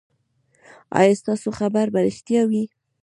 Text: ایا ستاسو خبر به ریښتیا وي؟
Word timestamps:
ایا 0.99 1.13
ستاسو 1.21 1.49
خبر 1.59 1.85
به 1.93 1.99
ریښتیا 2.07 2.41
وي؟ 2.49 2.63